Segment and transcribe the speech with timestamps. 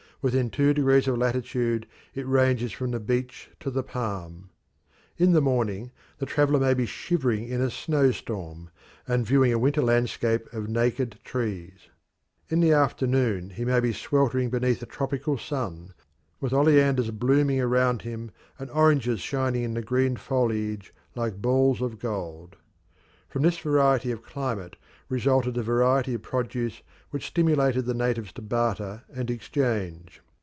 [0.23, 4.51] Within two degrees of latitude it ranges from the beech to the palm.
[5.17, 5.89] In the morning
[6.19, 8.69] the traveller may be shivering in a snow storm,
[9.07, 11.89] and viewing a winter landscape of naked trees;
[12.49, 15.95] in the afternoon he may be sweltering beneath a tropical sun,
[16.39, 18.29] with oleanders blooming around him
[18.59, 22.57] and oranges shining in the green foliage like balls of gold.
[23.27, 24.75] From this variety of climate
[25.07, 26.81] resulted a variety of produce
[27.11, 30.21] which stimulated the natives to barter and exchange.